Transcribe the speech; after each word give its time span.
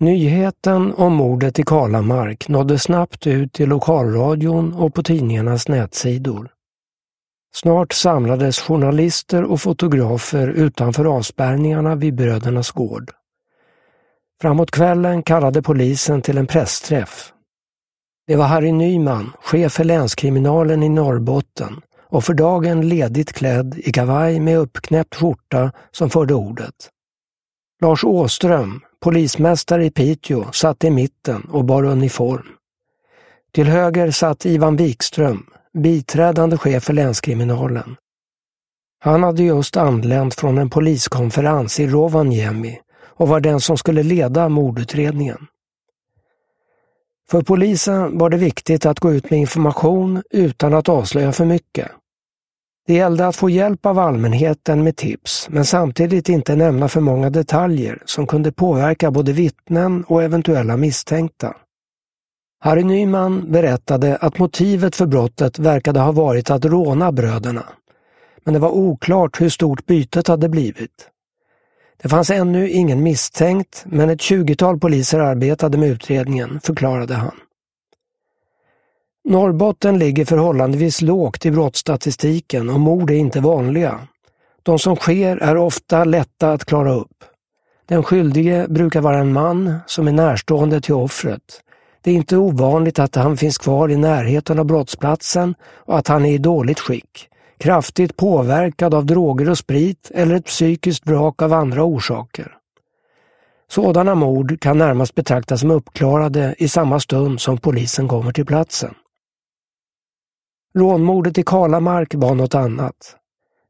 Nyheten 0.00 0.94
om 0.94 1.12
mordet 1.12 1.58
i 1.58 1.62
Kalamark 1.62 2.48
nådde 2.48 2.78
snabbt 2.78 3.26
ut 3.26 3.52
till 3.52 3.68
lokalradion 3.68 4.74
och 4.74 4.94
på 4.94 5.02
tidningarnas 5.02 5.68
nätsidor. 5.68 6.50
Snart 7.54 7.92
samlades 7.92 8.60
journalister 8.60 9.44
och 9.44 9.60
fotografer 9.60 10.48
utanför 10.48 11.04
avspärrningarna 11.04 11.94
vid 11.94 12.14
brödernas 12.14 12.70
gård. 12.70 13.10
Framåt 14.42 14.70
kvällen 14.70 15.22
kallade 15.22 15.62
polisen 15.62 16.22
till 16.22 16.38
en 16.38 16.46
pressträff. 16.46 17.32
Det 18.26 18.36
var 18.36 18.46
Harry 18.46 18.72
Nyman, 18.72 19.32
chef 19.42 19.72
för 19.72 19.84
länskriminalen 19.84 20.82
i 20.82 20.88
Norrbotten 20.88 21.80
och 21.98 22.24
för 22.24 22.34
dagen 22.34 22.88
ledigt 22.88 23.32
klädd 23.32 23.78
i 23.78 23.92
kavaj 23.92 24.40
med 24.40 24.58
uppknäppt 24.58 25.14
skjorta 25.14 25.72
som 25.90 26.10
förde 26.10 26.34
ordet. 26.34 26.90
Lars 27.82 28.04
Åström, 28.04 28.80
polismästare 29.00 29.84
i 29.84 29.90
Piteå, 29.90 30.52
satt 30.52 30.84
i 30.84 30.90
mitten 30.90 31.42
och 31.42 31.64
bar 31.64 31.84
uniform. 31.84 32.46
Till 33.52 33.66
höger 33.66 34.10
satt 34.10 34.46
Ivan 34.46 34.76
Wikström, 34.76 35.46
biträdande 35.72 36.56
chef 36.56 36.84
för 36.84 36.92
länskriminalen. 36.92 37.96
Han 38.98 39.22
hade 39.22 39.42
just 39.42 39.76
anlänt 39.76 40.34
från 40.34 40.58
en 40.58 40.70
poliskonferens 40.70 41.80
i 41.80 41.86
Rovaniemi 41.86 42.80
och 43.04 43.28
var 43.28 43.40
den 43.40 43.60
som 43.60 43.76
skulle 43.76 44.02
leda 44.02 44.48
mordutredningen. 44.48 45.46
För 47.30 47.42
polisen 47.42 48.18
var 48.18 48.30
det 48.30 48.36
viktigt 48.36 48.86
att 48.86 49.00
gå 49.00 49.12
ut 49.12 49.30
med 49.30 49.40
information 49.40 50.22
utan 50.30 50.74
att 50.74 50.88
avslöja 50.88 51.32
för 51.32 51.44
mycket. 51.44 51.90
Det 52.90 52.94
gällde 52.94 53.26
att 53.26 53.36
få 53.36 53.50
hjälp 53.50 53.86
av 53.86 53.98
allmänheten 53.98 54.84
med 54.84 54.96
tips, 54.96 55.48
men 55.50 55.64
samtidigt 55.64 56.28
inte 56.28 56.56
nämna 56.56 56.88
för 56.88 57.00
många 57.00 57.30
detaljer 57.30 58.02
som 58.04 58.26
kunde 58.26 58.52
påverka 58.52 59.10
både 59.10 59.32
vittnen 59.32 60.04
och 60.04 60.22
eventuella 60.22 60.76
misstänkta. 60.76 61.56
Harry 62.60 62.84
Nyman 62.84 63.52
berättade 63.52 64.16
att 64.16 64.38
motivet 64.38 64.96
för 64.96 65.06
brottet 65.06 65.58
verkade 65.58 66.00
ha 66.00 66.12
varit 66.12 66.50
att 66.50 66.64
råna 66.64 67.12
bröderna. 67.12 67.64
Men 68.44 68.54
det 68.54 68.60
var 68.60 68.70
oklart 68.70 69.40
hur 69.40 69.48
stort 69.48 69.86
bytet 69.86 70.28
hade 70.28 70.48
blivit. 70.48 71.08
Det 72.02 72.08
fanns 72.08 72.30
ännu 72.30 72.70
ingen 72.70 73.02
misstänkt, 73.02 73.84
men 73.86 74.10
ett 74.10 74.20
tjugotal 74.20 74.78
poliser 74.78 75.18
arbetade 75.18 75.78
med 75.78 75.88
utredningen, 75.88 76.60
förklarade 76.62 77.14
han. 77.14 77.34
Norrbotten 79.28 79.98
ligger 79.98 80.24
förhållandevis 80.24 81.02
lågt 81.02 81.46
i 81.46 81.50
brottsstatistiken 81.50 82.70
och 82.70 82.80
mord 82.80 83.10
är 83.10 83.14
inte 83.14 83.40
vanliga. 83.40 84.00
De 84.62 84.78
som 84.78 84.96
sker 84.96 85.36
är 85.36 85.56
ofta 85.56 86.04
lätta 86.04 86.52
att 86.52 86.64
klara 86.64 86.92
upp. 86.92 87.24
Den 87.86 88.02
skyldige 88.02 88.66
brukar 88.68 89.00
vara 89.00 89.18
en 89.18 89.32
man 89.32 89.78
som 89.86 90.08
är 90.08 90.12
närstående 90.12 90.80
till 90.80 90.94
offret. 90.94 91.60
Det 92.02 92.10
är 92.10 92.14
inte 92.14 92.36
ovanligt 92.36 92.98
att 92.98 93.14
han 93.14 93.36
finns 93.36 93.58
kvar 93.58 93.88
i 93.88 93.96
närheten 93.96 94.58
av 94.58 94.64
brottsplatsen 94.64 95.54
och 95.62 95.98
att 95.98 96.08
han 96.08 96.24
är 96.24 96.32
i 96.32 96.38
dåligt 96.38 96.80
skick, 96.80 97.28
kraftigt 97.58 98.16
påverkad 98.16 98.94
av 98.94 99.06
droger 99.06 99.50
och 99.50 99.58
sprit 99.58 100.10
eller 100.14 100.34
ett 100.34 100.46
psykiskt 100.46 101.06
vrak 101.06 101.42
av 101.42 101.52
andra 101.52 101.84
orsaker. 101.84 102.56
Sådana 103.70 104.14
mord 104.14 104.60
kan 104.60 104.78
närmast 104.78 105.14
betraktas 105.14 105.60
som 105.60 105.70
uppklarade 105.70 106.54
i 106.58 106.68
samma 106.68 107.00
stund 107.00 107.40
som 107.40 107.58
polisen 107.58 108.08
kommer 108.08 108.32
till 108.32 108.46
platsen. 108.46 108.94
Rånmordet 110.74 111.38
i 111.38 111.42
Kalamark 111.42 112.14
var 112.14 112.34
något 112.34 112.54
annat. 112.54 113.16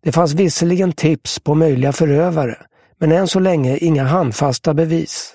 Det 0.02 0.12
fanns 0.12 0.34
visserligen 0.34 0.92
tips 0.92 1.38
på 1.38 1.54
möjliga 1.54 1.92
förövare, 1.92 2.56
men 2.98 3.12
än 3.12 3.28
så 3.28 3.40
länge 3.40 3.76
inga 3.76 4.04
handfasta 4.04 4.74
bevis. 4.74 5.34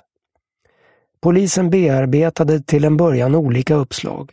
Polisen 1.22 1.70
bearbetade 1.70 2.60
till 2.62 2.86
en 2.86 2.98
början 2.98 3.36
olika 3.36 3.76
uppslag. 3.76 4.32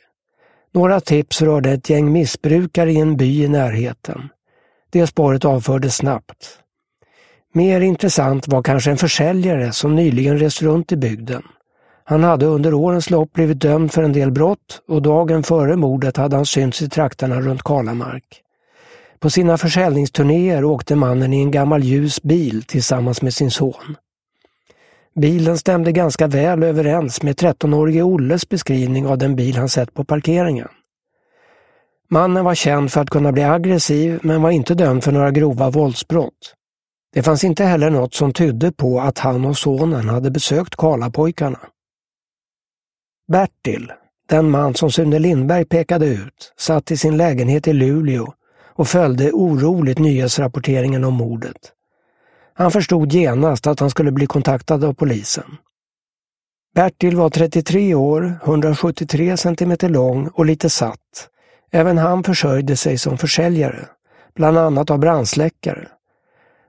Några 0.74 1.00
tips 1.00 1.42
rörde 1.42 1.70
ett 1.70 1.90
gäng 1.90 2.12
missbrukare 2.12 2.92
i 2.92 2.96
en 2.96 3.16
by 3.16 3.44
i 3.44 3.48
närheten. 3.48 4.28
Det 4.90 5.06
spåret 5.06 5.44
avfördes 5.44 5.96
snabbt. 5.96 6.58
Mer 7.54 7.80
intressant 7.80 8.48
var 8.48 8.62
kanske 8.62 8.90
en 8.90 8.96
försäljare 8.96 9.72
som 9.72 9.94
nyligen 9.94 10.38
rest 10.38 10.62
runt 10.62 10.92
i 10.92 10.96
bygden. 10.96 11.42
Han 12.04 12.24
hade 12.24 12.46
under 12.46 12.74
årens 12.74 13.10
lopp 13.10 13.32
blivit 13.32 13.60
dömd 13.60 13.92
för 13.92 14.02
en 14.02 14.12
del 14.12 14.30
brott 14.30 14.82
och 14.88 15.02
dagen 15.02 15.42
före 15.42 15.76
mordet 15.76 16.16
hade 16.16 16.36
han 16.36 16.46
synts 16.46 16.82
i 16.82 16.88
trakterna 16.88 17.40
runt 17.40 17.62
Kalamark. 17.62 18.42
På 19.18 19.30
sina 19.30 19.58
försäljningsturnéer 19.58 20.64
åkte 20.64 20.96
mannen 20.96 21.32
i 21.32 21.40
en 21.40 21.50
gammal 21.50 21.82
ljus 21.82 22.22
bil 22.22 22.62
tillsammans 22.62 23.22
med 23.22 23.34
sin 23.34 23.50
son. 23.50 23.96
Bilen 25.14 25.58
stämde 25.58 25.92
ganska 25.92 26.26
väl 26.26 26.62
överens 26.62 27.22
med 27.22 27.36
13-årige 27.36 28.02
Olles 28.02 28.48
beskrivning 28.48 29.06
av 29.06 29.18
den 29.18 29.36
bil 29.36 29.56
han 29.56 29.68
sett 29.68 29.94
på 29.94 30.04
parkeringen. 30.04 30.68
Mannen 32.10 32.44
var 32.44 32.54
känd 32.54 32.92
för 32.92 33.00
att 33.00 33.10
kunna 33.10 33.32
bli 33.32 33.42
aggressiv 33.42 34.20
men 34.22 34.42
var 34.42 34.50
inte 34.50 34.74
dömd 34.74 35.04
för 35.04 35.12
några 35.12 35.30
grova 35.30 35.70
våldsbrott. 35.70 36.54
Det 37.14 37.22
fanns 37.22 37.44
inte 37.44 37.64
heller 37.64 37.90
något 37.90 38.14
som 38.14 38.32
tydde 38.32 38.72
på 38.72 39.00
att 39.00 39.18
han 39.18 39.44
och 39.44 39.58
sonen 39.58 40.08
hade 40.08 40.30
besökt 40.30 40.76
Karlapojkarna. 40.76 41.58
Bertil, 43.32 43.92
den 44.28 44.50
man 44.50 44.74
som 44.74 44.90
Sune 44.90 45.18
Lindberg 45.18 45.64
pekade 45.64 46.06
ut, 46.06 46.52
satt 46.58 46.90
i 46.90 46.96
sin 46.96 47.16
lägenhet 47.16 47.68
i 47.68 47.72
Luleå 47.72 48.32
och 48.66 48.88
följde 48.88 49.32
oroligt 49.32 49.98
nyhetsrapporteringen 49.98 51.04
om 51.04 51.14
mordet. 51.14 51.72
Han 52.54 52.70
förstod 52.70 53.12
genast 53.12 53.66
att 53.66 53.80
han 53.80 53.90
skulle 53.90 54.12
bli 54.12 54.26
kontaktad 54.26 54.84
av 54.84 54.94
polisen. 54.94 55.56
Bertil 56.74 57.16
var 57.16 57.30
33 57.30 57.94
år, 57.94 58.38
173 58.44 59.36
centimeter 59.36 59.88
lång 59.88 60.28
och 60.28 60.46
lite 60.46 60.70
satt. 60.70 61.28
Även 61.70 61.98
han 61.98 62.24
försörjde 62.24 62.76
sig 62.76 62.98
som 62.98 63.18
försäljare, 63.18 63.86
bland 64.34 64.58
annat 64.58 64.90
av 64.90 64.98
brandsläckare. 64.98 65.88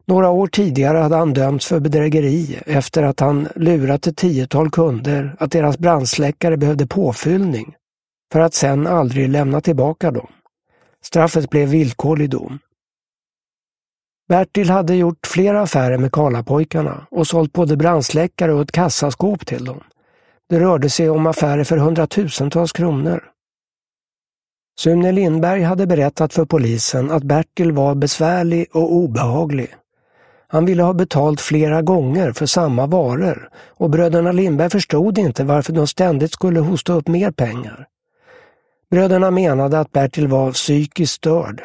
Några 0.05 0.29
år 0.29 0.47
tidigare 0.47 0.97
hade 0.97 1.15
han 1.15 1.33
dömts 1.33 1.65
för 1.65 1.79
bedrägeri 1.79 2.59
efter 2.65 3.03
att 3.03 3.19
han 3.19 3.47
lurat 3.55 4.07
ett 4.07 4.17
tiotal 4.17 4.71
kunder 4.71 5.35
att 5.39 5.51
deras 5.51 5.77
brandsläckare 5.77 6.57
behövde 6.57 6.87
påfyllning 6.87 7.75
för 8.33 8.39
att 8.39 8.53
sen 8.53 8.87
aldrig 8.87 9.29
lämna 9.29 9.61
tillbaka 9.61 10.11
dem. 10.11 10.27
Straffet 11.05 11.49
blev 11.49 11.69
villkorlig 11.69 12.29
dom. 12.29 12.59
Bertil 14.29 14.69
hade 14.69 14.95
gjort 14.95 15.27
flera 15.27 15.61
affärer 15.61 15.97
med 15.97 16.11
Karlapojkarna 16.11 17.07
och 17.11 17.27
sålt 17.27 17.53
både 17.53 17.77
brandsläckare 17.77 18.53
och 18.53 18.61
ett 18.61 18.71
kassaskåp 18.71 19.45
till 19.45 19.65
dem. 19.65 19.83
Det 20.49 20.59
rörde 20.59 20.89
sig 20.89 21.09
om 21.09 21.27
affärer 21.27 21.63
för 21.63 21.77
hundratusentals 21.77 22.71
kronor. 22.71 23.23
Sune 24.79 25.11
Lindberg 25.11 25.61
hade 25.61 25.87
berättat 25.87 26.33
för 26.33 26.45
polisen 26.45 27.11
att 27.11 27.23
Bertil 27.23 27.71
var 27.71 27.95
besvärlig 27.95 28.67
och 28.71 28.93
obehaglig. 28.93 29.75
Han 30.53 30.65
ville 30.65 30.83
ha 30.83 30.93
betalt 30.93 31.41
flera 31.41 31.81
gånger 31.81 32.31
för 32.31 32.45
samma 32.45 32.85
varor 32.85 33.49
och 33.77 33.89
bröderna 33.89 34.31
Lindberg 34.31 34.69
förstod 34.69 35.17
inte 35.17 35.43
varför 35.43 35.73
de 35.73 35.87
ständigt 35.87 36.33
skulle 36.33 36.59
hosta 36.59 36.93
upp 36.93 37.07
mer 37.07 37.31
pengar. 37.31 37.87
Bröderna 38.91 39.31
menade 39.31 39.79
att 39.79 39.91
Bertil 39.91 40.27
var 40.27 40.51
psykiskt 40.51 41.13
störd. 41.13 41.63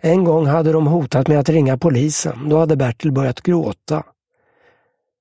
En 0.00 0.24
gång 0.24 0.46
hade 0.46 0.72
de 0.72 0.86
hotat 0.86 1.28
med 1.28 1.38
att 1.38 1.48
ringa 1.48 1.78
polisen, 1.78 2.48
då 2.48 2.58
hade 2.58 2.76
Bertil 2.76 3.12
börjat 3.12 3.40
gråta. 3.40 4.02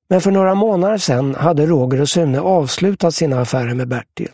Men 0.10 0.22
för 0.22 0.32
några 0.32 0.56
månader 0.56 0.98
sedan 0.98 1.36
hade 1.36 1.66
Roger 1.66 2.02
och 2.02 2.10
Sune 2.10 2.40
avslutat 2.40 3.16
sina 3.16 3.42
affärer 3.42 3.76
med 3.76 3.88
Bertil. 3.88 4.32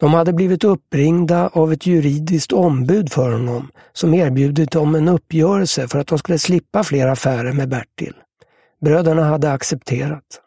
De 0.00 0.14
hade 0.14 0.32
blivit 0.32 0.64
uppringda 0.64 1.48
av 1.48 1.72
ett 1.72 1.86
juridiskt 1.86 2.52
ombud 2.52 3.12
för 3.12 3.32
honom 3.32 3.70
som 3.92 4.14
erbjudit 4.14 4.70
dem 4.70 4.94
en 4.94 5.08
uppgörelse 5.08 5.88
för 5.88 5.98
att 5.98 6.06
de 6.06 6.18
skulle 6.18 6.38
slippa 6.38 6.84
fler 6.84 7.08
affärer 7.08 7.52
med 7.52 7.68
Bertil. 7.68 8.14
Bröderna 8.80 9.24
hade 9.24 9.52
accepterat. 9.52 10.40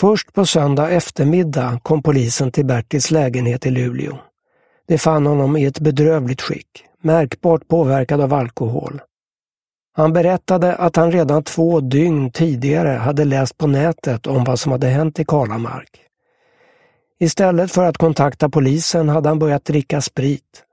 Först 0.00 0.32
på 0.32 0.46
söndag 0.46 0.90
eftermiddag 0.90 1.80
kom 1.82 2.02
polisen 2.02 2.52
till 2.52 2.66
Bertils 2.66 3.10
lägenhet 3.10 3.66
i 3.66 3.70
Luleå. 3.70 4.18
De 4.88 4.98
fann 4.98 5.26
honom 5.26 5.56
i 5.56 5.64
ett 5.64 5.80
bedrövligt 5.80 6.42
skick, 6.42 6.84
märkbart 7.02 7.68
påverkad 7.68 8.20
av 8.20 8.34
alkohol. 8.34 9.00
Han 9.96 10.12
berättade 10.12 10.74
att 10.74 10.96
han 10.96 11.12
redan 11.12 11.42
två 11.42 11.80
dygn 11.80 12.30
tidigare 12.30 12.88
hade 12.88 13.24
läst 13.24 13.58
på 13.58 13.66
nätet 13.66 14.26
om 14.26 14.44
vad 14.44 14.60
som 14.60 14.72
hade 14.72 14.86
hänt 14.86 15.18
i 15.18 15.24
Kalamark. 15.24 16.03
Istället 17.20 17.72
för 17.72 17.84
att 17.84 17.98
kontakta 17.98 18.48
polisen 18.48 19.08
hade 19.08 19.28
han 19.28 19.38
börjat 19.38 19.64
dricka 19.64 20.00
sprit. 20.00 20.64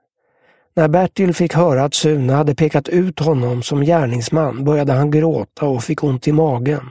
När 0.74 0.88
Bertil 0.88 1.34
fick 1.34 1.54
höra 1.54 1.84
att 1.84 1.94
Sune 1.94 2.32
hade 2.32 2.54
pekat 2.54 2.88
ut 2.88 3.18
honom 3.18 3.62
som 3.62 3.80
gärningsman 3.80 4.64
började 4.64 4.92
han 4.92 5.10
gråta 5.10 5.66
och 5.66 5.84
fick 5.84 6.04
ont 6.04 6.28
i 6.28 6.32
magen. 6.32 6.90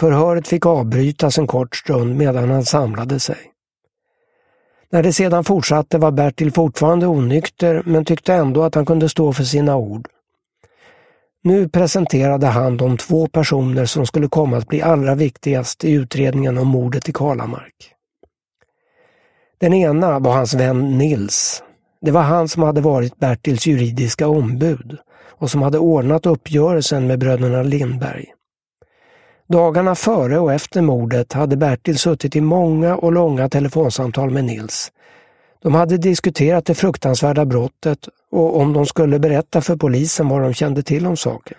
Förhöret 0.00 0.48
fick 0.48 0.66
avbrytas 0.66 1.38
en 1.38 1.46
kort 1.46 1.76
stund 1.76 2.16
medan 2.16 2.50
han 2.50 2.64
samlade 2.64 3.20
sig. 3.20 3.38
När 4.90 5.02
det 5.02 5.12
sedan 5.12 5.44
fortsatte 5.44 5.98
var 5.98 6.10
Bertil 6.10 6.52
fortfarande 6.52 7.06
onykter 7.06 7.82
men 7.86 8.04
tyckte 8.04 8.34
ändå 8.34 8.62
att 8.62 8.74
han 8.74 8.86
kunde 8.86 9.08
stå 9.08 9.32
för 9.32 9.44
sina 9.44 9.76
ord. 9.76 10.08
Nu 11.44 11.68
presenterade 11.68 12.46
han 12.46 12.76
de 12.76 12.96
två 12.96 13.26
personer 13.26 13.84
som 13.84 14.06
skulle 14.06 14.28
komma 14.28 14.56
att 14.56 14.68
bli 14.68 14.82
allra 14.82 15.14
viktigast 15.14 15.84
i 15.84 15.92
utredningen 15.92 16.58
om 16.58 16.68
mordet 16.68 17.08
i 17.08 17.12
Kalamark. 17.12 17.94
Den 19.62 19.74
ena 19.74 20.18
var 20.18 20.32
hans 20.32 20.54
vän 20.54 20.98
Nils. 20.98 21.62
Det 22.00 22.10
var 22.10 22.22
han 22.22 22.48
som 22.48 22.62
hade 22.62 22.80
varit 22.80 23.18
Bertils 23.18 23.66
juridiska 23.66 24.28
ombud 24.28 24.98
och 25.28 25.50
som 25.50 25.62
hade 25.62 25.78
ordnat 25.78 26.26
uppgörelsen 26.26 27.06
med 27.06 27.18
bröderna 27.18 27.62
Lindberg. 27.62 28.26
Dagarna 29.48 29.94
före 29.94 30.38
och 30.38 30.52
efter 30.52 30.82
mordet 30.82 31.32
hade 31.32 31.56
Bertil 31.56 31.98
suttit 31.98 32.36
i 32.36 32.40
många 32.40 32.96
och 32.96 33.12
långa 33.12 33.48
telefonsamtal 33.48 34.30
med 34.30 34.44
Nils. 34.44 34.92
De 35.62 35.74
hade 35.74 35.98
diskuterat 35.98 36.66
det 36.66 36.74
fruktansvärda 36.74 37.44
brottet 37.44 38.08
och 38.30 38.60
om 38.60 38.72
de 38.72 38.86
skulle 38.86 39.18
berätta 39.18 39.60
för 39.60 39.76
polisen 39.76 40.28
vad 40.28 40.42
de 40.42 40.54
kände 40.54 40.82
till 40.82 41.06
om 41.06 41.16
saken. 41.16 41.58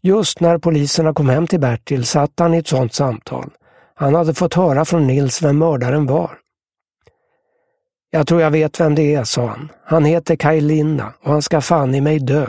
Just 0.00 0.40
när 0.40 0.58
poliserna 0.58 1.14
kom 1.14 1.28
hem 1.28 1.46
till 1.46 1.60
Bertil 1.60 2.04
satt 2.04 2.32
han 2.38 2.54
i 2.54 2.58
ett 2.58 2.68
sådant 2.68 2.94
samtal. 2.94 3.50
Han 3.94 4.14
hade 4.14 4.34
fått 4.34 4.54
höra 4.54 4.84
från 4.84 5.06
Nils 5.06 5.42
vem 5.42 5.58
mördaren 5.58 6.06
var. 6.06 6.38
Jag 8.10 8.26
tror 8.26 8.40
jag 8.40 8.50
vet 8.50 8.80
vem 8.80 8.94
det 8.94 9.14
är, 9.14 9.24
sa 9.24 9.46
han. 9.46 9.68
Han 9.84 10.04
heter 10.04 10.36
Kaj 10.36 10.60
Linna 10.60 11.12
och 11.22 11.32
han 11.32 11.42
ska 11.42 11.60
fan 11.60 11.94
i 11.94 12.00
mig 12.00 12.18
dö. 12.18 12.48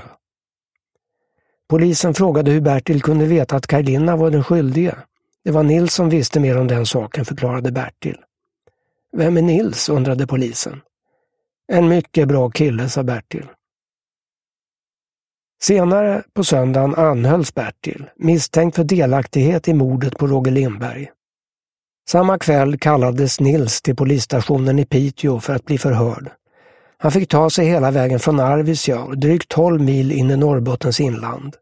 Polisen 1.69 2.13
frågade 2.13 2.51
hur 2.51 2.61
Bertil 2.61 3.01
kunde 3.01 3.25
veta 3.25 3.55
att 3.55 3.67
Kaj 3.67 3.83
Linna 3.83 4.15
var 4.15 4.31
den 4.31 4.43
skyldige. 4.43 4.95
Det 5.43 5.51
var 5.51 5.63
Nils 5.63 5.93
som 5.93 6.09
visste 6.09 6.39
mer 6.39 6.57
om 6.57 6.67
den 6.67 6.85
saken, 6.85 7.25
förklarade 7.25 7.71
Bertil. 7.71 8.17
Vem 9.17 9.37
är 9.37 9.41
Nils? 9.41 9.89
undrade 9.89 10.27
polisen. 10.27 10.81
En 11.67 11.87
mycket 11.87 12.27
bra 12.27 12.49
kille, 12.49 12.89
sa 12.89 13.03
Bertil. 13.03 13.45
Senare 15.61 16.23
på 16.33 16.43
söndagen 16.43 16.95
anhölls 16.95 17.53
Bertil, 17.53 18.09
misstänkt 18.15 18.75
för 18.75 18.83
delaktighet 18.83 19.67
i 19.67 19.73
mordet 19.73 20.17
på 20.17 20.27
Roger 20.27 20.51
Lindberg. 20.51 21.11
Samma 22.09 22.39
kväll 22.39 22.77
kallades 22.77 23.39
Nils 23.39 23.81
till 23.81 23.95
polisstationen 23.95 24.79
i 24.79 24.85
Piteå 24.85 25.39
för 25.39 25.55
att 25.55 25.65
bli 25.65 25.77
förhörd. 25.77 26.31
Han 26.97 27.11
fick 27.11 27.29
ta 27.29 27.49
sig 27.49 27.65
hela 27.67 27.91
vägen 27.91 28.19
från 28.19 28.39
Arvidsjaur, 28.39 29.15
drygt 29.15 29.49
12 29.49 29.81
mil 29.81 30.11
in 30.11 30.31
i 30.31 30.37
Norrbottens 30.37 30.99
inland. 30.99 31.55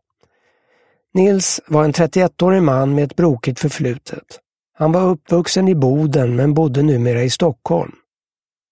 Nils 1.14 1.62
var 1.68 1.84
en 1.84 1.94
31-årig 1.94 2.64
man 2.64 2.96
med 2.96 3.04
ett 3.04 3.16
brokigt 3.16 3.60
förflutet. 3.60 4.40
Han 4.78 4.92
var 4.92 5.10
uppvuxen 5.10 5.68
i 5.68 5.76
Boden 5.76 6.36
men 6.36 6.54
bodde 6.54 6.82
numera 6.82 7.24
i 7.24 7.30
Stockholm. 7.30 7.92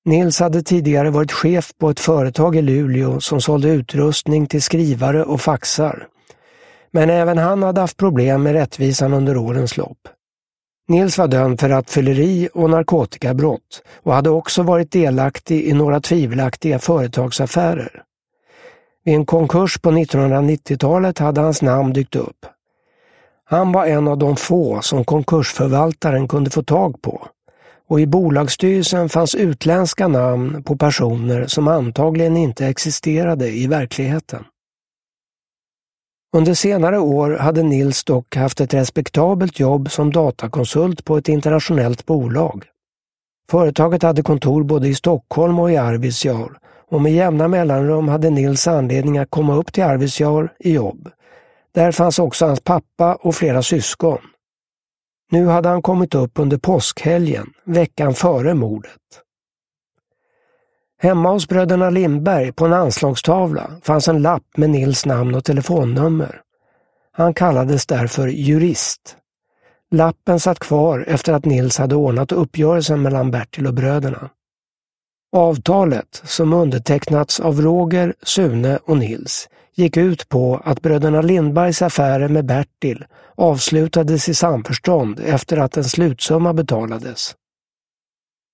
Nils 0.06 0.40
hade 0.40 0.64
tidigare 0.64 1.10
varit 1.10 1.32
chef 1.32 1.72
på 1.80 1.90
ett 1.90 2.00
företag 2.00 2.56
i 2.56 2.62
Luleå 2.62 3.20
som 3.20 3.42
sålde 3.42 3.70
utrustning 3.70 4.48
till 4.48 4.62
skrivare 4.62 5.24
och 5.24 5.42
faxar. 5.42 6.08
Men 6.92 7.10
även 7.10 7.38
han 7.38 7.64
hade 7.64 7.82
haft 7.82 7.98
problem 7.98 8.44
med 8.44 8.54
rättvisan 8.54 9.14
under 9.14 9.38
årens 9.38 9.78
lopp. 9.78 9.98
Nils 10.90 11.18
var 11.18 11.28
dömd 11.28 11.60
för 11.60 11.70
rattfylleri 11.70 12.50
och 12.54 12.70
narkotikabrott 12.70 13.84
och 14.04 14.14
hade 14.14 14.30
också 14.30 14.64
varit 14.64 14.92
delaktig 14.92 15.64
i 15.64 15.74
några 15.74 16.02
tvivelaktiga 16.02 16.80
företagsaffärer. 16.80 18.04
Vid 19.04 19.16
en 19.16 19.26
konkurs 19.26 19.78
på 19.78 19.92
1990-talet 19.92 21.20
hade 21.20 21.42
hans 21.42 21.62
namn 21.62 21.94
dykt 21.94 22.16
upp. 22.16 22.46
Han 23.46 23.72
var 23.72 23.86
en 23.86 24.08
av 24.08 24.18
de 24.18 24.36
få 24.36 24.82
som 24.82 25.06
konkursförvaltaren 25.06 26.28
kunde 26.28 26.50
få 26.50 26.64
tag 26.64 27.02
på 27.02 27.28
och 27.90 28.00
i 28.00 28.08
bolagsstyrelsen 28.08 29.10
fanns 29.10 29.36
utländska 29.36 30.08
namn 30.08 30.64
på 30.64 30.78
personer 30.78 31.48
som 31.48 31.68
antagligen 31.68 32.38
inte 32.38 32.68
existerade 32.68 33.50
i 33.50 33.68
verkligheten. 33.68 34.44
Under 36.38 36.54
senare 36.54 37.00
år 37.00 37.32
hade 37.32 37.64
Nils 37.64 38.04
dock 38.04 38.36
haft 38.36 38.62
ett 38.62 38.74
respektabelt 38.74 39.60
jobb 39.60 39.92
som 39.92 40.12
datakonsult 40.12 41.06
på 41.06 41.18
ett 41.18 41.30
internationellt 41.30 42.06
bolag. 42.06 42.66
Företaget 43.52 44.04
hade 44.04 44.24
kontor 44.24 44.64
både 44.64 44.88
i 44.88 44.96
Stockholm 44.96 45.60
och 45.60 45.72
i 45.72 45.78
Arvidsjaur 45.78 46.58
och 46.88 47.02
med 47.02 47.14
jämna 47.14 47.48
mellanrum 47.48 48.08
hade 48.08 48.30
Nils 48.30 48.68
anledning 48.68 49.18
att 49.18 49.30
komma 49.30 49.56
upp 49.56 49.74
till 49.74 49.84
Arvidsjaur 49.84 50.54
i 50.60 50.74
jobb. 50.74 51.10
Där 51.72 51.92
fanns 51.92 52.20
också 52.20 52.46
hans 52.46 52.62
pappa 52.62 53.16
och 53.16 53.36
flera 53.36 53.64
syskon. 53.64 54.20
Nu 55.32 55.46
hade 55.46 55.70
han 55.70 55.82
kommit 55.82 56.16
upp 56.16 56.40
under 56.40 56.58
påskhelgen, 56.58 57.48
veckan 57.66 58.14
före 58.14 58.54
mordet. 58.54 58.92
Hemma 61.02 61.30
hos 61.30 61.48
bröderna 61.48 61.90
Lindberg 61.90 62.52
på 62.52 62.66
en 62.66 62.74
anslagstavla 62.74 63.72
fanns 63.84 64.08
en 64.08 64.22
lapp 64.22 64.58
med 64.58 64.70
Nils 64.70 65.06
namn 65.06 65.36
och 65.36 65.44
telefonnummer. 65.44 66.42
Han 67.12 67.34
kallades 67.34 67.86
därför 67.86 68.28
jurist. 68.28 69.16
Lappen 69.92 70.40
satt 70.40 70.60
kvar 70.60 71.06
efter 71.08 71.34
att 71.34 71.46
Nils 71.46 71.78
hade 71.78 71.96
ordnat 71.96 72.32
uppgörelsen 72.32 73.02
mellan 73.02 73.32
Bertil 73.32 73.68
och 73.68 73.74
bröderna. 73.74 74.30
Avtalet, 75.32 76.22
som 76.24 76.54
undertecknats 76.54 77.40
av 77.40 77.62
Roger, 77.62 78.14
Sune 78.24 78.80
och 78.86 78.98
Nils, 78.98 79.50
gick 79.76 79.98
ut 79.98 80.30
på 80.30 80.62
att 80.66 80.82
bröderna 80.82 81.22
Lindbergs 81.22 81.82
affärer 81.82 82.28
med 82.28 82.46
Bertil 82.46 83.06
avslutades 83.36 84.30
i 84.30 84.34
samförstånd 84.34 85.20
efter 85.26 85.58
att 85.58 85.78
en 85.78 85.84
slutsumma 85.84 86.54
betalades. 86.54 87.36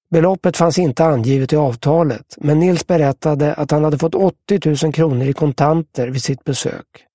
Beloppet 0.10 0.58
fanns 0.58 0.80
inte 0.80 1.06
angivet 1.06 1.54
i 1.54 1.56
avtalet, 1.56 2.38
men 2.38 2.60
Nils 2.60 2.88
berättade 2.88 3.54
att 3.54 3.72
han 3.72 3.84
hade 3.84 3.98
fått 3.98 4.16
80 4.16 4.86
000 4.86 4.94
kronor 4.94 5.28
i 5.28 5.34
kontanter 5.34 6.08
vid 6.08 6.22
sitt 6.24 6.44
besök. 6.44 7.06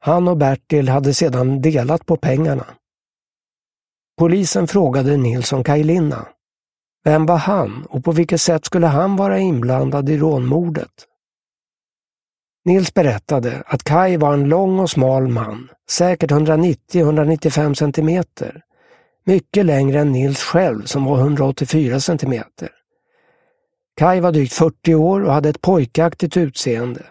Han 0.00 0.28
och 0.28 0.36
Bertil 0.36 0.88
hade 0.88 1.14
sedan 1.14 1.60
delat 1.60 2.06
på 2.06 2.16
pengarna. 2.16 2.66
Polisen 4.18 4.66
frågade 4.66 5.16
Nils 5.16 5.52
om 5.52 5.64
Kajlina. 5.64 6.28
Vem 7.04 7.26
var 7.26 7.36
han 7.36 7.86
och 7.88 8.04
på 8.04 8.12
vilket 8.12 8.40
sätt 8.40 8.64
skulle 8.64 8.86
han 8.86 9.16
vara 9.16 9.38
inblandad 9.38 10.08
i 10.08 10.18
rånmordet? 10.18 11.06
Nils 12.64 12.94
berättade 12.94 13.62
att 13.66 13.84
Kai 13.84 14.16
var 14.16 14.32
en 14.32 14.48
lång 14.48 14.78
och 14.78 14.90
smal 14.90 15.28
man, 15.28 15.68
säkert 15.90 16.30
190-195 16.30 17.74
centimeter. 17.74 18.62
Mycket 19.24 19.66
längre 19.66 20.00
än 20.00 20.12
Nils 20.12 20.42
själv 20.42 20.84
som 20.84 21.04
var 21.04 21.18
184 21.18 22.00
centimeter. 22.00 22.68
Kai 23.96 24.20
var 24.20 24.32
drygt 24.32 24.52
40 24.52 24.94
år 24.94 25.20
och 25.20 25.32
hade 25.32 25.48
ett 25.48 25.60
pojkaktigt 25.60 26.36
utseende. 26.36 27.02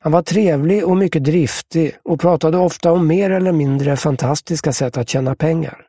Han 0.00 0.12
var 0.12 0.22
trevlig 0.22 0.86
och 0.86 0.96
mycket 0.96 1.24
driftig 1.24 1.96
och 2.04 2.20
pratade 2.20 2.58
ofta 2.58 2.92
om 2.92 3.06
mer 3.06 3.30
eller 3.30 3.52
mindre 3.52 3.96
fantastiska 3.96 4.72
sätt 4.72 4.96
att 4.96 5.08
tjäna 5.08 5.34
pengar. 5.34 5.86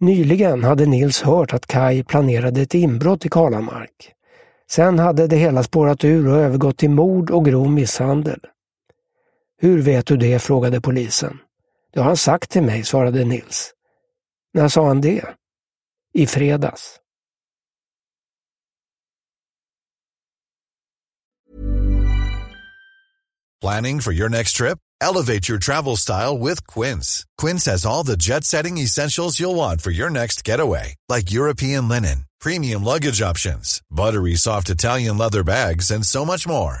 Nyligen 0.00 0.64
hade 0.64 0.86
Nils 0.86 1.22
hört 1.22 1.54
att 1.54 1.66
Kai 1.66 2.04
planerade 2.04 2.60
ett 2.60 2.74
inbrott 2.74 3.26
i 3.26 3.28
Kalamark. 3.28 4.12
Sen 4.70 4.98
hade 4.98 5.26
det 5.26 5.36
hela 5.36 5.62
spårat 5.62 6.04
ur 6.04 6.28
och 6.28 6.36
övergått 6.36 6.76
till 6.78 6.90
mord 6.90 7.30
och 7.30 7.44
grov 7.44 7.70
misshandel. 7.70 8.40
Hur 9.60 9.82
vet 9.82 10.06
du 10.06 10.16
det? 10.16 10.38
frågade 10.38 10.80
polisen. 10.80 11.38
Det 11.92 12.00
har 12.00 12.06
han 12.06 12.16
sagt 12.16 12.50
till 12.50 12.62
mig, 12.62 12.84
svarade 12.84 13.24
Nils. 13.24 13.72
När 14.54 14.68
sa 14.68 14.88
han 14.88 15.00
det? 15.00 15.24
I 16.14 16.26
fredags. 16.26 16.98
Planning 23.60 24.00
for 24.00 24.12
your 24.12 24.28
next 24.28 24.52
trip? 24.52 24.78
Elevate 25.00 25.48
your 25.48 25.58
travel 25.58 25.96
style 25.96 26.38
with 26.38 26.66
Quince. 26.66 27.26
Quince 27.36 27.64
has 27.70 27.84
all 27.84 28.04
the 28.04 28.16
jet-setting 28.16 28.78
essentials 28.78 29.40
you'll 29.40 29.56
want 29.56 29.80
for 29.80 29.90
your 29.90 30.10
next 30.10 30.44
getaway, 30.44 30.94
like 31.08 31.32
European 31.32 31.88
linen 31.88 32.28
premium 32.40 32.84
luggage 32.84 33.20
options, 33.20 33.82
buttery 33.90 34.34
soft 34.34 34.70
Italian 34.70 35.18
leather 35.18 35.44
bags, 35.44 35.90
and 35.90 36.04
so 36.04 36.24
much 36.24 36.46
more. 36.46 36.80